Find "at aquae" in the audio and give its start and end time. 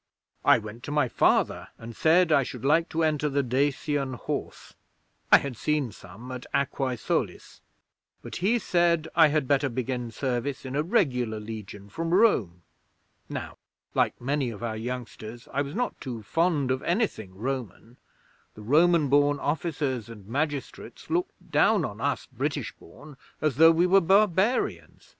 6.31-6.95